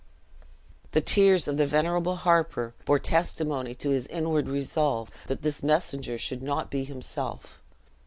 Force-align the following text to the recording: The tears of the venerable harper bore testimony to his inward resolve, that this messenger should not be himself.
The 0.93 1.01
tears 1.01 1.47
of 1.47 1.57
the 1.57 1.65
venerable 1.67 2.15
harper 2.15 2.73
bore 2.85 2.97
testimony 2.97 3.75
to 3.75 3.91
his 3.91 4.07
inward 4.07 4.49
resolve, 4.49 5.11
that 5.27 5.43
this 5.43 5.61
messenger 5.61 6.17
should 6.17 6.41
not 6.41 6.71
be 6.71 6.83
himself. 6.85 7.61